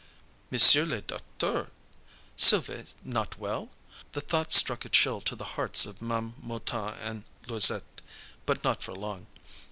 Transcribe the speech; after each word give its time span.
Monsieur 0.49 0.83
le 0.83 1.01
docteur! 1.01 1.67
Sylves' 2.35 2.95
not 3.03 3.37
well! 3.37 3.69
The 4.13 4.21
thought 4.21 4.51
struck 4.51 4.83
a 4.83 4.89
chill 4.89 5.21
to 5.21 5.35
the 5.35 5.43
hearts 5.53 5.85
of 5.85 6.01
Ma'am 6.01 6.33
Mouton 6.41 6.95
and 7.03 7.23
Louisette, 7.45 8.01
but 8.47 8.63
not 8.63 8.81
for 8.81 8.95
long. 8.95 9.27